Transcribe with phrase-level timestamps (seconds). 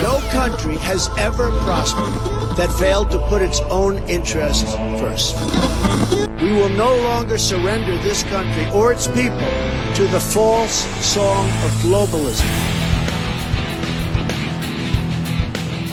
[0.00, 2.14] No country has ever prospered
[2.56, 5.36] that failed to put its own interests first.
[6.40, 9.38] We will no longer surrender this country or its people
[9.94, 12.48] to the false song of globalism.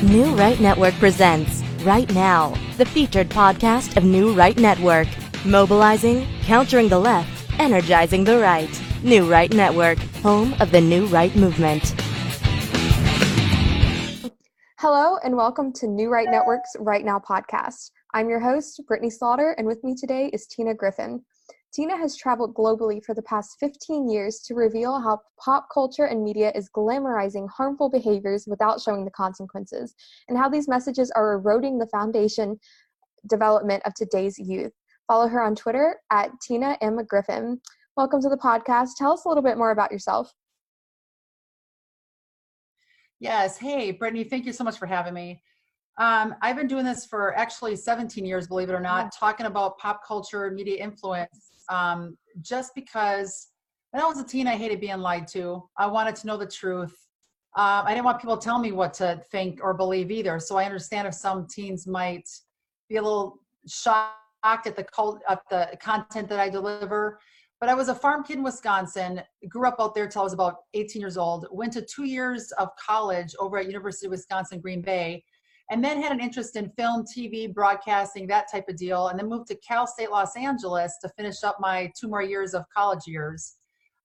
[0.04, 5.10] New Right Network presents Right Now, the featured podcast of New Right Network.
[5.44, 8.70] Mobilizing, countering the left, energizing the right.
[9.06, 11.94] New Right Network, home of the New Right movement.
[14.80, 17.92] Hello, and welcome to New Right Network's Right Now podcast.
[18.16, 21.24] I'm your host, Brittany Slaughter, and with me today is Tina Griffin.
[21.72, 26.24] Tina has traveled globally for the past 15 years to reveal how pop culture and
[26.24, 29.94] media is glamorizing harmful behaviors without showing the consequences,
[30.30, 32.60] and how these messages are eroding the foundation
[33.30, 34.74] development of today's youth.
[35.08, 36.98] Follow her on Twitter at Tina M.
[37.08, 37.62] Griffin.
[37.98, 38.98] Welcome to the podcast.
[38.98, 40.34] Tell us a little bit more about yourself.
[43.22, 43.58] Yes.
[43.58, 45.42] Hey, Brittany, thank you so much for having me.
[45.98, 49.78] Um, I've been doing this for actually 17 years, believe it or not, talking about
[49.78, 53.48] pop culture, media influence, um, just because
[53.92, 55.64] when I was a teen, I hated being lied to.
[55.78, 56.94] I wanted to know the truth.
[57.56, 60.38] Um, I didn't want people to tell me what to think or believe either.
[60.42, 62.28] So I understand if some teens might
[62.90, 67.20] be a little shocked at the cult, at the content that I deliver.
[67.60, 70.34] But I was a farm kid in Wisconsin, grew up out there till I was
[70.34, 74.60] about 18 years old, went to two years of college over at University of Wisconsin
[74.60, 75.24] Green Bay,
[75.72, 79.30] and then had an interest in film, TV, broadcasting, that type of deal, and then
[79.30, 83.08] moved to Cal State Los Angeles to finish up my two more years of college
[83.08, 83.56] years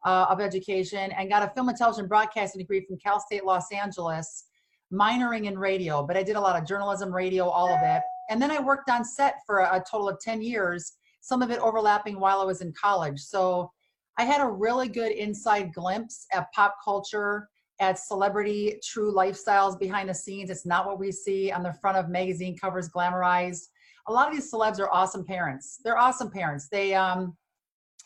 [0.06, 3.70] uh, of education and got a film and television broadcasting degree from Cal State Los
[3.72, 4.44] Angeles,
[4.92, 8.02] minoring in radio, but I did a lot of journalism, radio, all of it.
[8.30, 11.50] And then I worked on set for a, a total of 10 years some of
[11.50, 13.20] it overlapping while I was in college.
[13.20, 13.70] So
[14.18, 17.48] I had a really good inside glimpse at pop culture,
[17.80, 20.50] at celebrity true lifestyles behind the scenes.
[20.50, 23.68] It's not what we see on the front of magazine covers glamorized.
[24.08, 25.80] A lot of these celebs are awesome parents.
[25.82, 26.68] They're awesome parents.
[26.68, 27.36] They um,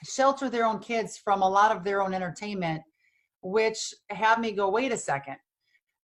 [0.04, 2.82] shelter their own kids from a lot of their own entertainment,
[3.42, 5.36] which had me go, wait a second.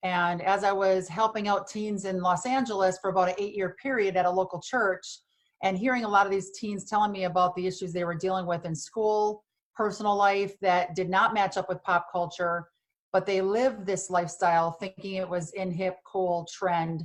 [0.03, 3.76] And as I was helping out teens in Los Angeles for about an eight year
[3.81, 5.20] period at a local church,
[5.62, 8.47] and hearing a lot of these teens telling me about the issues they were dealing
[8.47, 9.44] with in school,
[9.75, 12.69] personal life that did not match up with pop culture,
[13.12, 17.04] but they lived this lifestyle thinking it was in hip, cool, trend.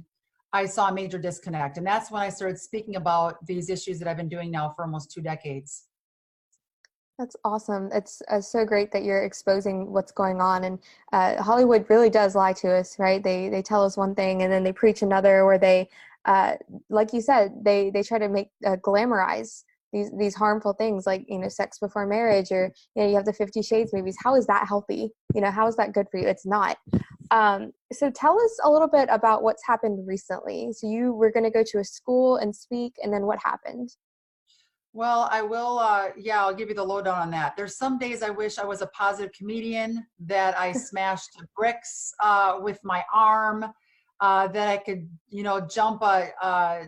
[0.54, 1.78] I saw a major disconnect.
[1.78, 4.86] And that's when I started speaking about these issues that I've been doing now for
[4.86, 5.88] almost two decades.
[7.18, 7.90] That's awesome.
[7.94, 10.66] It's uh, so great that you're exposing what's going on.
[10.66, 10.80] And
[11.14, 13.24] uh, Hollywood really does lie to us, right?
[13.24, 15.90] They they tell us one thing and then they preach another, where they
[16.26, 16.54] uh,
[16.90, 19.64] like you said, they they try to make uh, glamorize
[19.94, 23.26] these these harmful things like you know sex before marriage or you know you have
[23.26, 24.18] the Fifty Shades movies.
[24.24, 25.10] How is that healthy?
[25.34, 26.28] You know how is that good for you?
[26.28, 26.78] It's not.
[27.32, 30.70] Um, so tell us a little bit about what's happened recently.
[30.74, 33.90] So you were going to go to a school and speak, and then what happened?
[34.94, 35.80] Well, I will.
[35.80, 37.56] Uh, yeah, I'll give you the lowdown on that.
[37.58, 42.60] There's some days I wish I was a positive comedian that I smashed bricks uh,
[42.62, 43.66] with my arm
[44.26, 46.86] uh, that I could, you know, jump a, a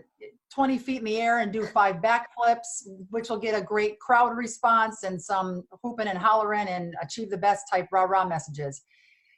[0.51, 4.35] 20 feet in the air and do five backflips, which will get a great crowd
[4.35, 8.81] response and some whooping and hollering and achieve the best type rah rah messages.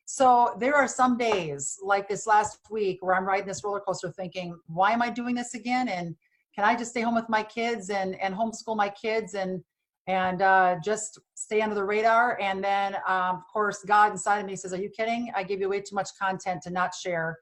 [0.06, 4.14] So there are some days like this last week where I'm riding this roller coaster
[4.14, 5.90] thinking, why am I doing this again?
[5.90, 6.16] And
[6.56, 9.62] can I just stay home with my kids and, and homeschool my kids and
[10.08, 12.40] and uh, just stay under the radar?
[12.40, 15.32] And then, um, of course, God inside of me says, are you kidding?
[15.36, 17.38] I gave you way too much content to not share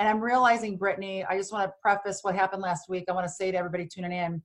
[0.00, 3.04] and I'm realizing, Brittany, I just want to preface what happened last week.
[3.08, 4.42] I want to say to everybody tuning in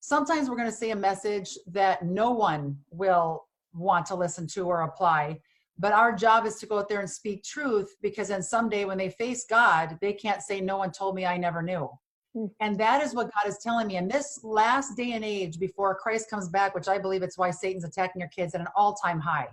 [0.00, 4.62] sometimes we're going to say a message that no one will want to listen to
[4.62, 5.40] or apply.
[5.78, 8.98] But our job is to go out there and speak truth because then someday when
[8.98, 11.88] they face God, they can't say, No one told me I never knew.
[12.36, 12.50] Mm.
[12.60, 13.96] And that is what God is telling me.
[13.96, 17.50] In this last day and age before Christ comes back, which I believe it's why
[17.50, 19.48] Satan's attacking your kids at an all time high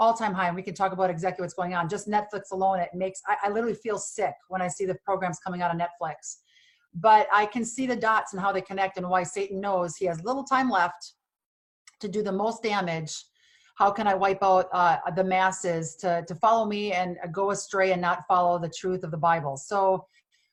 [0.00, 1.88] all time high and we can talk about exactly what's going on.
[1.88, 5.38] Just netflix alone it makes I, I, literally feel sick when i see the programs
[5.38, 6.38] coming out of netflix.
[6.94, 10.06] But i can see the dots and how they connect and why satan knows he
[10.06, 11.12] has little time left
[12.00, 13.14] to do the most damage.
[13.76, 17.92] How can i wipe out uh, the masses to, to follow me and go astray
[17.92, 19.58] and not follow the truth of the bible?
[19.58, 20.06] So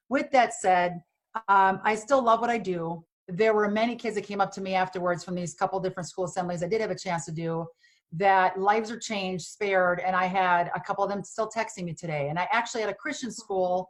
[0.09, 1.01] with that said
[1.47, 3.03] um, i still love what i do.
[3.29, 6.25] There were many kids that came up to me afterwards from these couple different school
[6.25, 6.63] assemblies.
[6.63, 7.65] I did have a chance to do
[8.13, 11.93] that lives are changed, spared, and I had a couple of them still texting me
[11.93, 12.29] today.
[12.29, 13.89] And I actually had a Christian school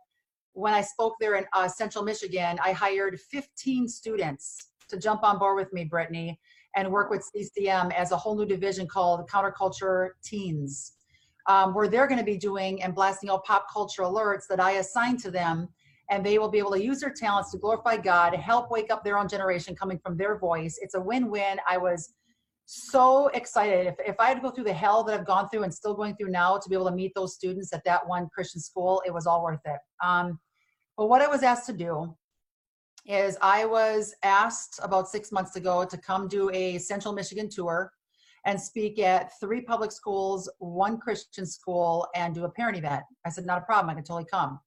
[0.53, 2.57] when I spoke there in uh, Central Michigan.
[2.63, 6.39] I hired 15 students to jump on board with me, Brittany.
[6.75, 10.93] and work with CCM as a whole new division called Counterculture Teens,
[11.47, 14.71] um, where they're going to be doing and blasting out pop culture alerts that I
[14.73, 15.69] assign to them.
[16.09, 19.03] And they will be able to use their talents to glorify God, help wake up
[19.03, 20.79] their own generation coming from their voice.
[20.81, 21.57] It's a win win.
[21.67, 22.13] I was
[22.69, 23.87] so excited.
[23.87, 25.93] If, if I had to go through the hell that I've gone through and still
[25.93, 29.01] going through now to be able to meet those students at that one Christian school,
[29.05, 29.79] it was all worth it.
[30.03, 30.37] Um,
[30.97, 32.13] but what I was asked to do
[33.05, 37.89] is I was asked about six months ago to come do a Central Michigan tour
[38.45, 43.03] and speak at three public schools, one Christian school, and do a parent event.
[43.25, 44.59] I said, not a problem, I can totally come.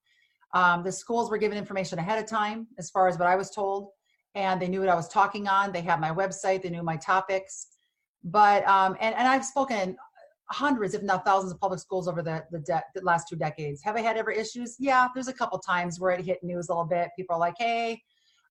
[0.55, 3.51] Um, the schools were given information ahead of time as far as what I was
[3.51, 3.91] told,
[4.35, 5.71] and they knew what I was talking on.
[5.71, 7.67] They had my website, they knew my topics.
[8.25, 9.97] But, um, and, and I've spoken
[10.51, 13.83] hundreds, if not thousands, of public schools over the, the, de- the last two decades.
[13.83, 14.77] Have I had ever issues?
[14.79, 17.11] Yeah, there's a couple times where it hit news a little bit.
[17.17, 18.03] People are like, hey,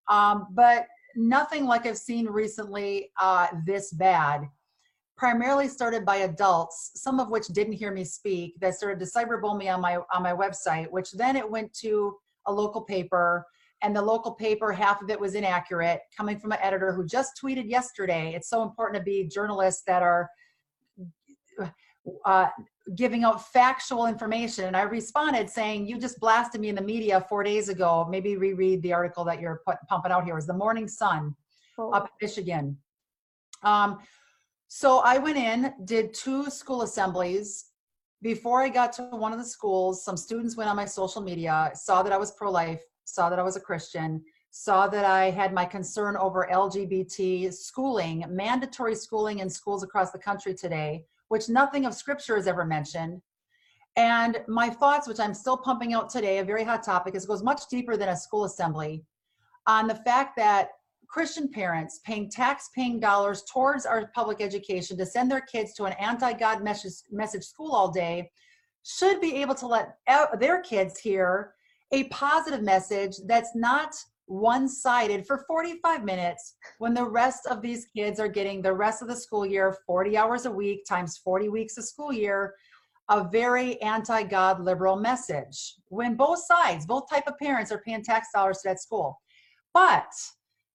[0.08, 4.48] um, but nothing like I've seen recently uh, this bad.
[5.18, 9.58] Primarily started by adults, some of which didn't hear me speak, that started to cyberbully
[9.58, 13.46] me on my on my website, which then it went to a local paper,
[13.82, 17.40] and the local paper half of it was inaccurate, coming from an editor who just
[17.42, 18.34] tweeted yesterday.
[18.36, 20.30] It's so important to be journalists that are
[22.26, 22.48] uh,
[22.96, 24.66] giving out factual information.
[24.66, 28.08] And I responded saying, You just blasted me in the media four days ago.
[28.10, 30.34] Maybe reread the article that you're put, pumping out here.
[30.34, 31.36] It was the Morning Sun
[31.80, 32.78] Oh, up in Michigan.
[33.64, 34.00] Um,
[34.68, 37.68] so I went in, did two school assemblies.
[38.22, 41.72] Before I got to one of the schools, some students went on my social media,
[41.74, 42.82] saw that I was pro life,
[43.14, 48.26] saw that I was a Christian, saw that I had my concern over LGBT schooling,
[48.30, 53.22] mandatory schooling in schools across the country today, which nothing of scripture is ever mentioned.
[53.96, 57.28] And my thoughts, which I'm still pumping out today, a very hot topic, is it
[57.28, 59.04] goes much deeper than a school assembly
[59.68, 60.70] on the fact that
[61.08, 65.86] Christian parents paying tax paying dollars towards our public education to send their kids to
[65.86, 68.32] an anti God message, message school all day
[68.84, 69.98] should be able to let
[70.40, 71.54] their kids hear
[71.92, 73.96] a positive message that's not
[74.28, 79.02] one sided for 45 minutes when the rest of these kids are getting the rest
[79.02, 82.54] of the school year 40 hours a week times 40 weeks a school year
[83.10, 88.28] a very anti-god liberal message when both sides both type of parents are paying tax
[88.34, 89.20] dollars to that school.
[89.74, 90.12] But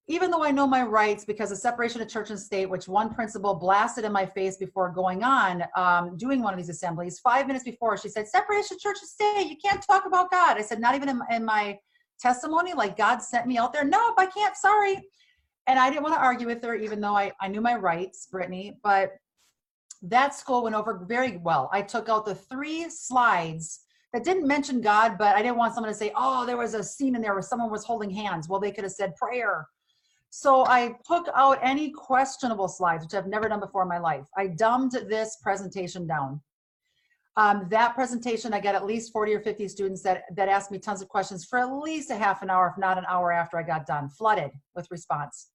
[0.07, 3.13] even though i know my rights because of separation of church and state which one
[3.13, 7.47] principal blasted in my face before going on um, doing one of these assemblies five
[7.47, 10.59] minutes before she said separation of church and state you can't talk about god.
[10.59, 11.79] I said not even in, in my
[12.21, 13.85] testimony like god sent me out there?
[13.85, 15.03] Nope i can't sorry.
[15.67, 18.27] And i didn't want to argue with her even though i, I knew my rights
[18.31, 19.13] brittany but
[20.03, 21.71] that school went over very well.
[21.73, 23.81] I took out the three slides
[24.13, 26.85] that didn't mention god but i didn't want someone to say oh there was a
[26.85, 28.51] scene in there where someone was holding hands.
[28.51, 29.67] Well they could have said prayer
[30.37, 34.27] so i took out any questionable slides which i've never done before in my life
[34.37, 36.41] i dumbed this presentation down
[37.37, 40.79] um, that presentation, I got at least 40 or 50 students that, that asked me
[40.79, 43.59] tons of questions for at least a half an hour, if not an hour after
[43.59, 45.49] I got done, flooded with response.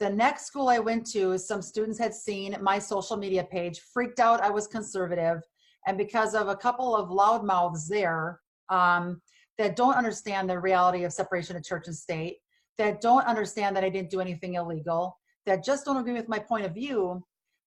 [0.00, 4.18] The next school I went to, some students had seen my social media page, freaked
[4.18, 5.42] out I was conservative,
[5.86, 8.40] and because of a couple of loudmouths there
[8.70, 9.20] um,
[9.58, 12.38] that don't understand the reality of separation of church and state,
[12.78, 15.16] that don't understand that I didn't do anything illegal,
[15.46, 17.22] that just don't agree with my point of view,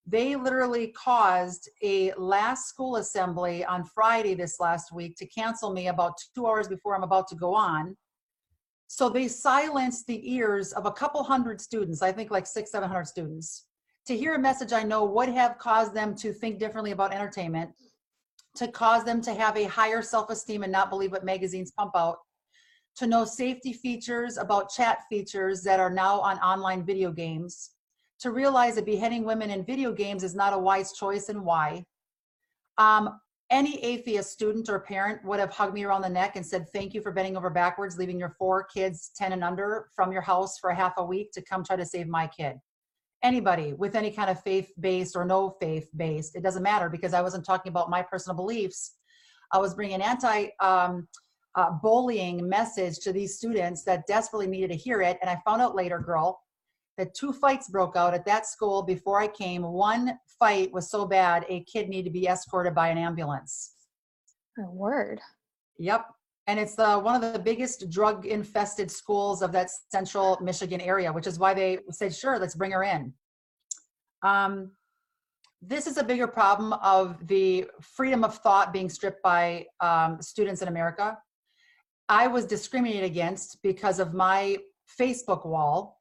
[0.06, 5.90] they literally caused a last school assembly on Friday this last week to cancel me
[5.90, 7.96] about two hours before I'm about to go on.
[8.88, 13.06] So they silenced the ears of a couple hundred students, I think like six, 700
[13.06, 13.66] students,
[14.06, 17.72] to hear a message I know would have caused them to think differently about entertainment,
[18.56, 21.92] to cause them to have a higher self esteem and not believe what magazines pump
[21.98, 22.18] out,
[22.98, 27.72] to know safety features about chat features that are now on online video games
[28.20, 31.86] to realize that beheading women in video games is not a wise choice and why.
[32.80, 36.68] Um, any atheist student or parent would have hugged me around the neck and said,
[36.74, 40.22] Thank you for bending over backwards, leaving your four kids, 10 and under, from your
[40.22, 42.58] house for half a week to come try to save my kid.
[43.24, 47.14] Anybody with any kind of faith based or no faith based, it doesn't matter because
[47.14, 48.96] I wasn't talking about my personal beliefs.
[49.52, 51.08] I was bringing anti um,
[51.58, 55.18] uh, bullying message to these students that desperately needed to hear it.
[55.22, 56.40] And I found out later, girl,
[56.98, 59.64] that two fights broke out at that school before I came.
[59.64, 63.74] One fight was so bad, a kid needed to be escorted by an ambulance.
[64.56, 65.20] My word.
[65.80, 66.06] Yep.
[66.48, 71.12] And it's the, one of the biggest drug infested schools of that central Michigan area,
[71.12, 73.14] which is why they said, sure, let's bring her in.
[74.24, 74.72] Um,
[75.62, 80.62] this is a bigger problem of the freedom of thought being stripped by um, students
[80.62, 81.18] in America.
[82.10, 84.58] I was discriminated against because of my
[85.00, 85.98] Facebook wall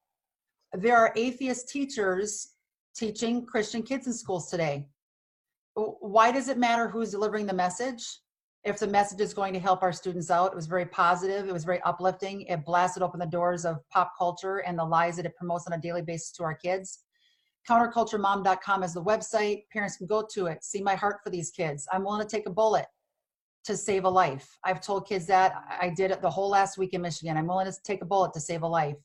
[0.72, 2.48] there are atheist teachers
[2.94, 4.86] teaching Christian kids in schools today.
[5.75, 8.04] Why does it matter who's delivering the message?
[8.64, 11.52] If the message is going to help our students out, it was very positive, it
[11.52, 15.26] was very uplifting, it blasted open the doors of pop culture and the lies that
[15.26, 17.00] it promotes on a daily basis to our kids.
[17.68, 19.64] Counterculturemom.com is the website.
[19.72, 21.86] Parents can go to it, see my heart for these kids.
[21.92, 22.86] I'm willing to take a bullet
[23.66, 24.58] to save a life.
[24.64, 27.37] I've told kids that I did it the whole last week in Michigan.
[27.37, 28.96] I'm willing to take a bullet to save a life.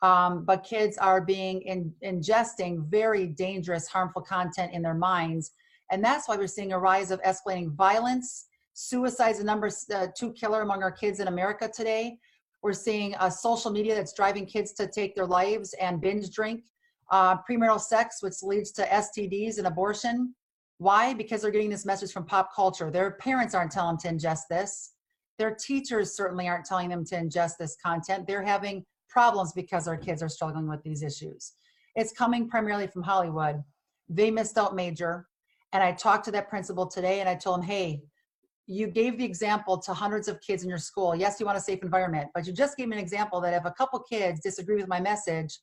[0.00, 5.52] Um, but kids are being in, ingesting very dangerous, harmful content in their minds.
[5.90, 8.46] And that's why we're seeing a rise of escalating violence.
[8.72, 12.18] Suicide's the number uh, two killer among our kids in America today.
[12.62, 16.64] We're seeing a social media that's driving kids to take their lives and binge drink.
[17.10, 20.34] Uh, premarital sex, which leads to STDs and abortion.
[20.82, 21.14] Why?
[21.14, 22.90] Because they're getting this message from pop culture.
[22.90, 24.94] Their parents aren't telling them to ingest this.
[25.38, 28.26] Their teachers certainly aren't telling them to ingest this content.
[28.26, 31.52] They're having problems because our kids are struggling with these issues.
[31.94, 33.62] It's coming primarily from Hollywood.
[34.08, 35.28] They missed out major.
[35.72, 38.02] And I talked to that principal today and I told him, hey,
[38.66, 41.14] you gave the example to hundreds of kids in your school.
[41.14, 43.64] Yes, you want a safe environment, but you just gave me an example that if
[43.64, 45.60] a couple kids disagree with my message,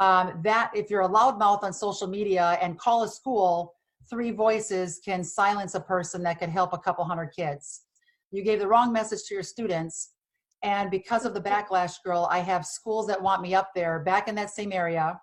[0.00, 3.75] um, that if you're a loudmouth on social media and call a school,
[4.08, 7.82] three voices can silence a person that could help a couple hundred kids.
[8.30, 10.12] You gave the wrong message to your students.
[10.62, 14.28] And because of the backlash, girl, I have schools that want me up there back
[14.28, 15.20] in that same area.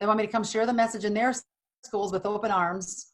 [0.00, 1.34] They want me to come share the message in their
[1.84, 3.12] schools with open arms.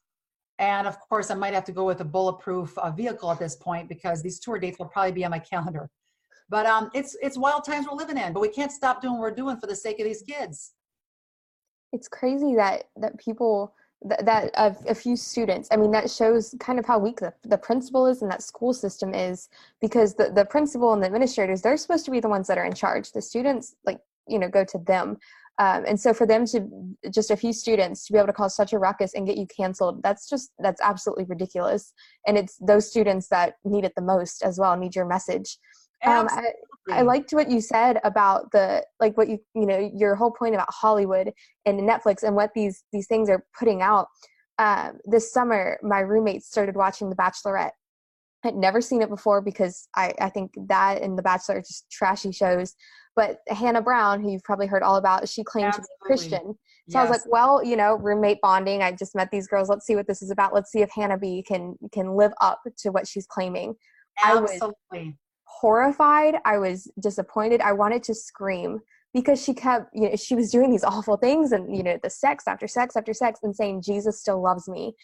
[0.58, 3.56] And of course, I might have to go with a bulletproof uh, vehicle at this
[3.56, 5.90] point because these tour dates will probably be on my calendar.
[6.50, 8.32] But um, it's it's wild times we're living in.
[8.32, 10.72] But we can't stop doing what we're doing for the sake of these kids.
[11.92, 15.68] It's crazy that that people that, that of a few students.
[15.70, 18.72] I mean that shows kind of how weak the, the principal is and that school
[18.72, 19.48] system is
[19.80, 22.64] because the, the principal and the administrators they're supposed to be the ones that are
[22.64, 23.12] in charge.
[23.12, 25.18] The students like you know go to them.
[25.58, 26.66] Um, and so for them to
[27.10, 29.46] just a few students to be able to cause such a ruckus and get you
[29.46, 31.92] canceled that's just that's absolutely ridiculous.
[32.26, 35.58] And it's those students that need it the most as well need your message.
[36.02, 36.52] Um, I,
[36.92, 40.54] I liked what you said about the like what you you know your whole point
[40.54, 41.32] about Hollywood
[41.66, 44.08] and Netflix and what these these things are putting out.
[44.58, 47.70] Um, this summer, my roommates started watching The Bachelorette.
[48.44, 51.90] I'd never seen it before because I, I think that and The Bachelor are just
[51.90, 52.74] trashy shows.
[53.16, 55.86] But Hannah Brown, who you've probably heard all about, she claimed Absolutely.
[55.86, 56.58] to be a Christian.
[56.88, 57.00] So yes.
[57.00, 58.82] I was like, well, you know, roommate bonding.
[58.82, 59.68] I just met these girls.
[59.68, 60.54] Let's see what this is about.
[60.54, 63.74] Let's see if Hannah B can can live up to what she's claiming.
[64.22, 65.16] Absolutely
[65.60, 66.36] horrified.
[66.44, 67.60] I was disappointed.
[67.60, 68.80] I wanted to scream
[69.12, 72.10] because she kept, you know, she was doing these awful things and, you know, the
[72.10, 74.94] sex after sex after sex and saying, Jesus still loves me.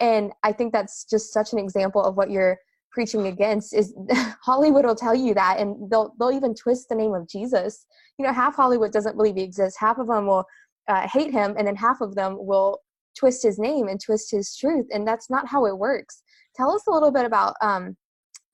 [0.00, 2.58] And I think that's just such an example of what you're
[2.92, 3.92] preaching against is
[4.44, 7.86] Hollywood will tell you that and they'll they'll even twist the name of Jesus.
[8.18, 9.78] You know, half Hollywood doesn't believe he exists.
[9.80, 10.44] Half of them will
[10.88, 12.78] uh, hate him and then half of them will
[13.18, 16.22] twist his name and twist his truth and that's not how it works.
[16.54, 17.96] Tell us a little bit about um,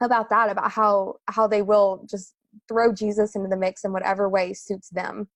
[0.00, 2.34] about that about how how they will just
[2.68, 5.28] throw jesus into the mix in whatever way suits them.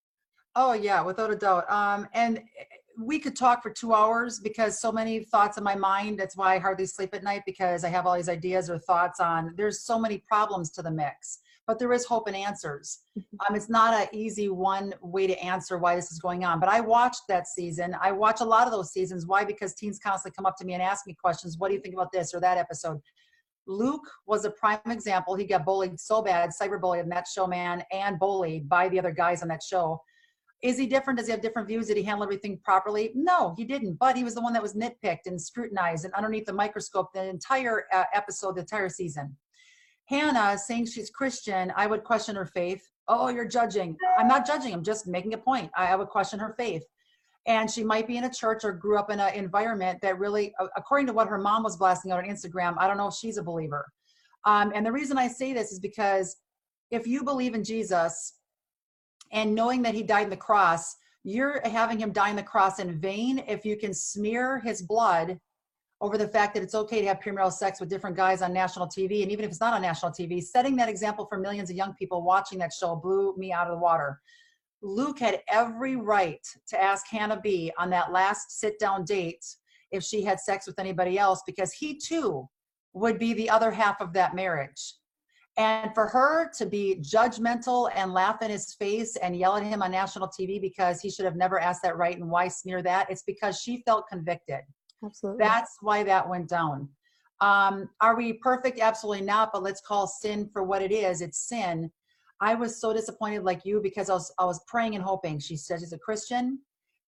[0.57, 1.71] Oh yeah without a doubt.
[1.71, 2.41] Um and
[2.97, 6.55] we could talk for two hours because so many thoughts in my mind that's why
[6.55, 9.81] i hardly sleep at night because i have all these ideas or thoughts on there's
[9.81, 13.01] so many problems to the mix but there is hope and answers.
[13.19, 13.37] Mm-hmm.
[13.49, 16.69] um, it's not an easy one way to answer why this is going on but
[16.69, 17.97] i watched that season.
[18.01, 19.27] I watch a lot of those seasons.
[19.27, 19.45] Why?
[19.45, 21.59] Because teens constantly come up to me and ask me questions.
[21.59, 23.01] What do you think about this or that episode
[23.67, 25.35] Luke was a prime example.
[25.35, 29.11] He got bullied so bad, cyberbullied in that show, man, and bullied by the other
[29.11, 30.01] guys on that show.
[30.63, 31.19] Is he different?
[31.19, 31.89] Does he have different views?
[31.89, 33.13] Did he handle everything properly?
[33.15, 33.99] No, he didn't.
[33.99, 37.25] But he was the one that was nitpicked and scrutinized and underneath the microscope the
[37.25, 39.37] entire uh, episode, the entire season.
[40.07, 42.83] Hannah saying she's Christian, I would question her faith.
[43.09, 43.97] Oh, you're judging.
[44.19, 44.73] I'm not judging.
[44.73, 45.71] I'm just making a point.
[45.77, 46.85] I, I would question her faith
[47.47, 50.55] and she might be in a church or grew up in an environment that really
[50.77, 53.39] according to what her mom was blasting out on instagram i don't know if she's
[53.39, 53.85] a believer
[54.45, 56.37] um, and the reason i say this is because
[56.91, 58.35] if you believe in jesus
[59.33, 62.79] and knowing that he died on the cross you're having him die on the cross
[62.79, 65.39] in vain if you can smear his blood
[66.05, 68.87] over the fact that it's okay to have premarital sex with different guys on national
[68.87, 71.77] TV, and even if it's not on national TV, setting that example for millions of
[71.77, 74.21] young people watching that show blew me out of the water.
[74.85, 79.45] Luke had every right to ask Hannah B on that last sit down date
[79.91, 82.47] if she had sex with anybody else because he too
[82.93, 84.95] would be the other half of that marriage.
[85.57, 89.83] And for her to be judgmental and laugh in his face and yell at him
[89.83, 93.09] on national TV because he should have never asked that right and why smear that,
[93.09, 94.61] it's because she felt convicted.
[95.05, 95.45] Absolutely.
[95.45, 96.89] That's why that went down.
[97.41, 98.81] Um, are we perfect?
[98.81, 99.51] Absolutely not.
[99.53, 101.21] But let's call sin for what it is.
[101.21, 101.91] It's sin.
[102.41, 105.39] I was so disappointed like you because I was I was praying and hoping.
[105.39, 106.59] She said she's a Christian.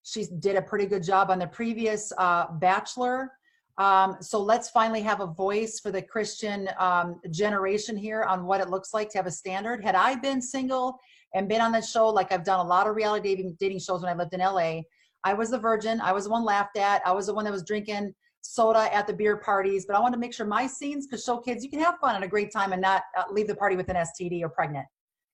[0.02, 3.32] She did a pretty good job on the previous uh, Bachelor.
[3.78, 8.60] Um, so let's finally have a voice for the Christian um, generation here on what
[8.60, 9.84] it looks like to have a standard.
[9.84, 10.98] Had I been single
[11.34, 14.02] and been on the show, like I've done a lot of reality dating, dating shows
[14.02, 14.80] when I lived in LA,
[15.24, 16.00] I was the virgin.
[16.00, 17.02] I was the one laughed at.
[17.04, 19.84] I was the one that was drinking soda at the beer parties.
[19.86, 22.14] But I want to make sure my scenes could show kids you can have fun
[22.14, 24.86] and a great time and not uh, leave the party with an STD or pregnant.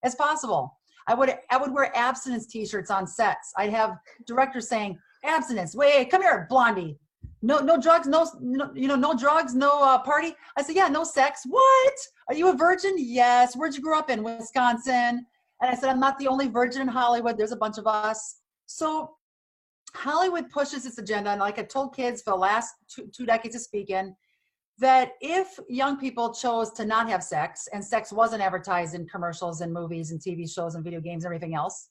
[0.03, 0.79] It's possible.
[1.07, 3.53] I would I would wear abstinence T-shirts on sets.
[3.57, 5.75] I'd have directors saying abstinence.
[5.75, 6.99] Wait, come here, Blondie.
[7.43, 8.07] No, no drugs.
[8.07, 9.55] No, no you know, no drugs.
[9.55, 10.35] No uh, party.
[10.57, 11.43] I said, yeah, no sex.
[11.45, 11.95] What?
[12.29, 12.95] Are you a virgin?
[12.97, 13.57] Yes.
[13.57, 14.23] Where'd you grow up in?
[14.23, 15.27] Wisconsin.
[15.61, 17.37] And I said, I'm not the only virgin in Hollywood.
[17.37, 18.37] There's a bunch of us.
[18.67, 19.17] So
[19.95, 23.55] Hollywood pushes its agenda, and like I told kids for the last two, two decades
[23.55, 24.15] of speaking,
[24.83, 29.61] that if young people chose to not have sex and sex wasn't advertised in commercials
[29.61, 31.91] and movies and TV shows and video games and everything else,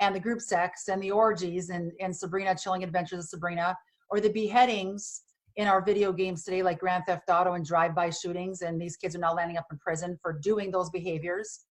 [0.00, 3.76] and the group sex and the orgies and, and Sabrina Chilling Adventures of Sabrina,
[4.08, 5.20] or the beheadings
[5.56, 9.14] in our video games today, like Grand Theft Auto and drive-by shootings, and these kids
[9.14, 11.66] are now landing up in prison for doing those behaviors.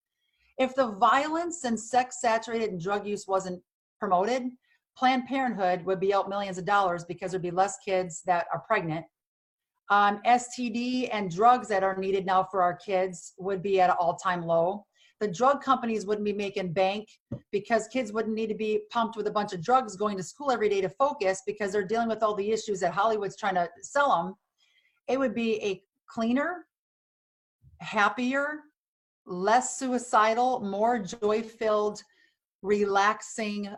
[0.59, 3.63] If the violence and sex saturated and drug use wasn't
[3.99, 4.43] promoted,
[4.95, 8.59] Planned Parenthood would be out millions of dollars because there'd be less kids that are
[8.67, 9.05] pregnant.
[9.89, 13.95] Um, STD and drugs that are needed now for our kids would be at an
[13.99, 14.85] all time low.
[15.19, 17.09] The drug companies wouldn't be making bank
[17.51, 20.51] because kids wouldn't need to be pumped with a bunch of drugs going to school
[20.51, 23.67] every day to focus because they're dealing with all the issues that Hollywood's trying to
[23.81, 24.35] sell them.
[25.09, 26.67] It would be a cleaner,
[27.79, 28.59] happier,
[29.25, 32.01] less suicidal, more joy filled,
[32.61, 33.69] relaxing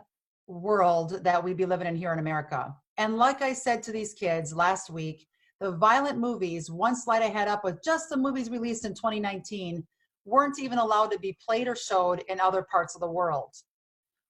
[0.46, 2.74] world that we'd be living in here in America.
[2.98, 5.26] And like I said to these kids last week,
[5.62, 9.86] the violent movies, one slide I had up with just the movies released in 2019,
[10.24, 13.54] weren't even allowed to be played or showed in other parts of the world.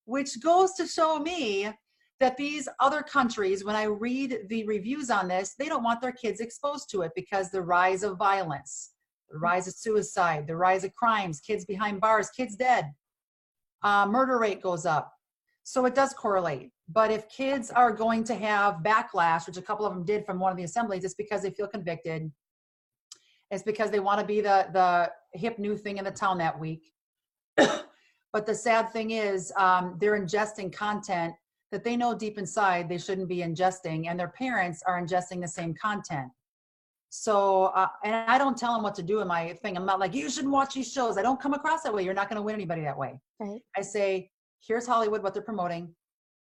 [0.04, 1.72] Which goes to show me
[2.20, 6.12] that these other countries, when I read the reviews on this, they don't want their
[6.12, 8.90] kids exposed to it because the rise of violence,
[9.30, 12.92] the rise of suicide, the rise of crimes, kids behind bars, kids dead,
[13.82, 15.12] uh, murder rate goes up.
[15.62, 16.71] So it does correlate.
[16.92, 20.38] But if kids are going to have backlash, which a couple of them did from
[20.38, 22.30] one of the assemblies, it's because they feel convicted.
[23.50, 26.58] It's because they want to be the the hip new thing in the town that
[26.58, 26.92] week.
[27.56, 31.34] but the sad thing is, um, they're ingesting content
[31.70, 35.48] that they know deep inside they shouldn't be ingesting, and their parents are ingesting the
[35.48, 36.30] same content.
[37.14, 39.76] So, uh, and I don't tell them what to do in my thing.
[39.76, 41.18] I'm not like, you shouldn't watch these shows.
[41.18, 42.04] I don't come across that way.
[42.04, 43.20] You're not going to win anybody that way.
[43.38, 43.60] Right.
[43.76, 44.30] I say,
[44.66, 45.94] here's Hollywood, what they're promoting.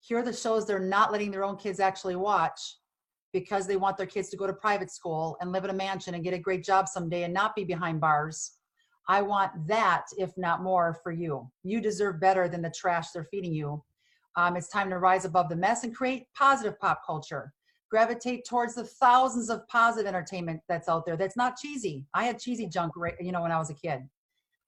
[0.07, 2.77] Here are the shows they're not letting their own kids actually watch
[3.33, 6.15] because they want their kids to go to private school and live in a mansion
[6.15, 8.53] and get a great job someday and not be behind bars.
[9.09, 11.51] I want that, if not more, for you.
[11.63, 13.83] You deserve better than the trash they're feeding you.
[14.37, 17.55] Um, it's time to rise above the mess and create positive pop culture.
[17.91, 21.17] Gravitate towards the thousands of positive entertainment that's out there.
[21.17, 22.05] That's not cheesy.
[22.13, 24.03] I had cheesy junk, right, you know, when I was a kid.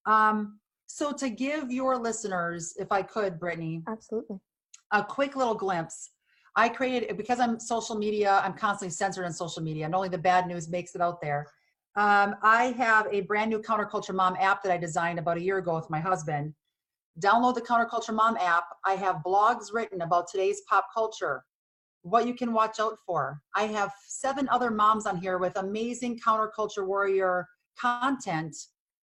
[0.07, 4.39] Um, so to give your listeners, if I could, Brittany, Absolutely.
[4.93, 6.11] A quick little glimpse.
[6.57, 8.41] I created because I'm social media.
[8.43, 11.47] I'm constantly censored on social media, and only the bad news makes it out there.
[11.97, 15.59] Um, I have a brand new Counterculture Mom app that I designed about a year
[15.59, 16.55] ago with my husband.
[17.21, 18.65] Download the Counterculture Mom app.
[18.85, 21.43] I have blogs written about today's pop culture,
[22.03, 23.41] what you can watch out for.
[23.55, 27.47] I have seven other moms on here with amazing counterculture warrior
[27.79, 28.55] content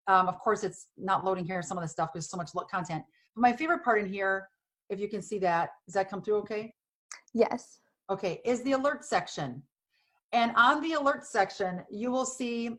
[0.08, 2.70] um, of course, it's not loading here, some of the stuff, because so much look
[2.70, 3.02] content.
[3.34, 4.48] But my favorite part in here,
[4.90, 6.72] if you can see that, does that come through okay?
[7.34, 7.80] Yes.
[8.10, 9.62] Okay, is the alert section.
[10.32, 12.78] And on the alert section, you will see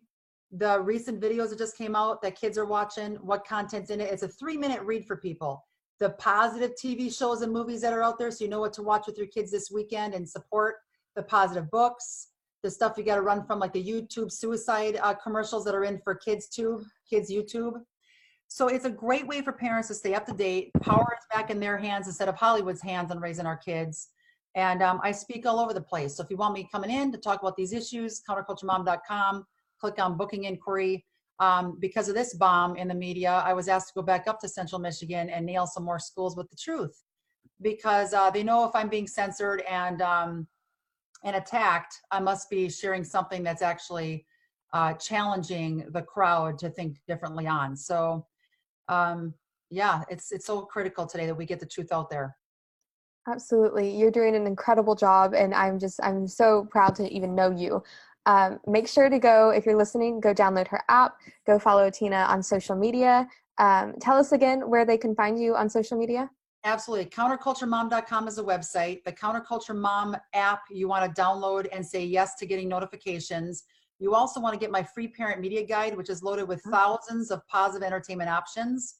[0.51, 4.11] the recent videos that just came out that kids are watching, what content's in it.
[4.11, 5.65] It's a three minute read for people.
[5.99, 8.83] The positive TV shows and movies that are out there, so you know what to
[8.83, 10.75] watch with your kids this weekend and support
[11.15, 12.27] the positive books,
[12.63, 15.83] the stuff you got to run from, like the YouTube suicide uh, commercials that are
[15.83, 17.73] in for kids too kids YouTube.
[18.47, 20.71] So it's a great way for parents to stay up to date.
[20.81, 24.09] Power is back in their hands instead of Hollywood's hands on raising our kids.
[24.55, 26.15] And um, I speak all over the place.
[26.15, 29.45] So if you want me coming in to talk about these issues, counterculturemom.com,
[29.79, 31.05] click on booking inquiry.
[31.39, 34.39] Um, because of this bomb in the media, I was asked to go back up
[34.39, 37.03] to Central Michigan and nail some more schools with the truth
[37.61, 40.47] because uh, they know if I'm being censored and um,
[41.23, 44.25] and attacked, I must be sharing something that's actually
[44.73, 47.75] uh, challenging the crowd to think differently on.
[47.75, 48.25] So,
[48.89, 49.33] um,
[49.69, 52.35] yeah, it's it's so critical today that we get the truth out there.
[53.27, 57.51] Absolutely, you're doing an incredible job, and I'm just I'm so proud to even know
[57.51, 57.83] you.
[58.25, 62.25] Um, make sure to go if you're listening, go download her app, go follow Tina
[62.29, 63.27] on social media.
[63.57, 66.29] Um, tell us again where they can find you on social media.
[66.63, 67.05] Absolutely.
[67.05, 69.03] Counterculturemom.com is a website.
[69.05, 73.63] The Counterculture Mom app you want to download and say yes to getting notifications.
[73.99, 76.71] You also want to get my free parent media guide, which is loaded with mm-hmm.
[76.71, 78.95] thousands of positive entertainment options.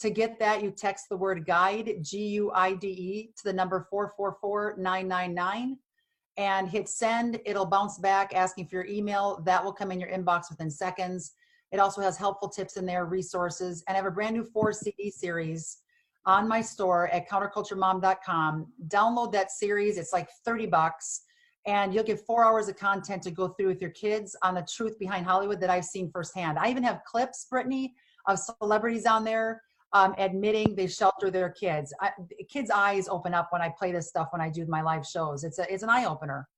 [0.00, 3.52] To get that, you text the word guide, G U I D E, to the
[3.52, 5.78] number 444 999
[6.38, 7.38] and hit send.
[7.44, 9.40] It'll bounce back asking for your email.
[9.44, 11.32] That will come in your inbox within seconds.
[11.70, 14.72] It also has helpful tips in there, resources, and I have a brand new four
[14.72, 15.78] CD series
[16.26, 18.72] on my store at counterculturemom.com.
[18.88, 19.98] Download that series.
[19.98, 21.22] It's like 30 bucks
[21.66, 24.66] and you'll get four hours of content to go through with your kids on the
[24.70, 26.58] truth behind Hollywood that I've seen firsthand.
[26.58, 27.94] I even have clips, Brittany,
[28.26, 31.94] of celebrities on there um, admitting they shelter their kids.
[32.00, 32.10] I,
[32.48, 35.44] kids' eyes open up when I play this stuff when I do my live shows.
[35.44, 36.48] It's a, it's an eye opener.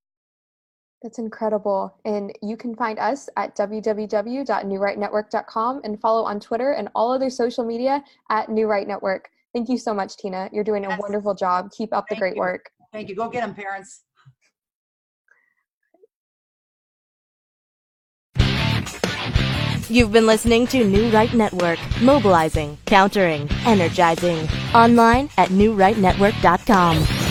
[1.02, 1.98] That's incredible.
[2.04, 7.62] And you can find us at www.newrightnetwork.com and follow on Twitter and all other social
[7.64, 9.28] media at New Right Network.
[9.52, 10.48] Thank you so much, Tina.
[10.52, 11.00] You're doing a Yes.
[11.00, 11.70] wonderful job.
[11.72, 12.40] Keep up the great you.
[12.40, 12.70] work.
[12.92, 13.16] Thank you.
[13.16, 14.03] Go get them, parents.
[19.90, 24.48] You've been listening to New Right Network, mobilizing, countering, energizing.
[24.74, 27.23] Online at newrightnetwork.com.